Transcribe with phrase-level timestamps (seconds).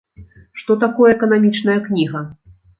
[0.61, 2.27] Што такое эканамічная кніга?